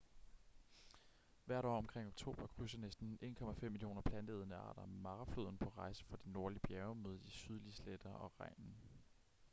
[1.45, 6.17] hvert år omkring oktober krydser næsten 1,5 millioner planteædende arter mara floden på rejse fra
[6.25, 8.75] de nordlige bjerge mod de sydlige sletter og regnen